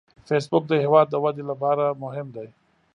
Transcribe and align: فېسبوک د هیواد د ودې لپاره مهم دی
فېسبوک 0.27 0.63
د 0.67 0.73
هیواد 0.83 1.07
د 1.09 1.15
ودې 1.23 1.43
لپاره 1.51 1.85
مهم 2.03 2.27
دی 2.35 2.47